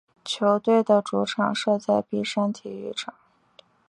[0.25, 3.13] 球队的主场设在碧山体育场。